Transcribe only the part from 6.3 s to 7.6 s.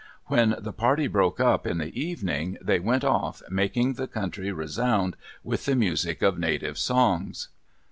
native songs.